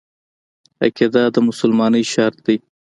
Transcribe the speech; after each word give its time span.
عقیده 0.83 1.23
د 1.35 1.37
مسلمانۍ 1.47 2.03
شرط 2.13 2.37
دی. 2.45 2.57